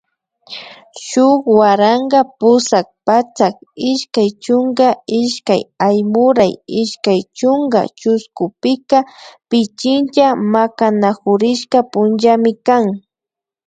Shuk 1.07 1.41
waranka 1.59 2.19
pusak 2.39 2.87
patsak 3.07 3.55
ishkay 3.89 4.29
chunka 4.43 4.87
ishkay 5.19 5.61
Aymuray 5.87 6.53
ishkay 6.81 7.21
chunka 7.37 7.81
chushkupika 7.99 8.99
Pichincha 9.49 10.27
Makanakurishka 10.53 11.79
punllami 11.91 12.51
kan 12.67 12.83